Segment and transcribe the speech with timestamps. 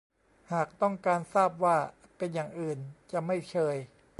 [0.51, 1.77] หากต้องการทราบว่า
[2.17, 2.79] เป็นอย่างอื่น
[3.11, 3.75] จะไม่เชย